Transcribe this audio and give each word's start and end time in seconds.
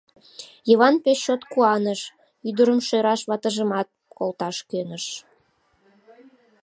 Йыван 0.69 0.95
пеш 1.03 1.19
чот 1.25 1.41
куаныш, 1.51 2.01
ӱдырым 2.49 2.79
шӧраш 2.87 3.21
ватыжымат 3.29 3.87
колташ 4.17 4.57
кӧныш. 4.69 5.05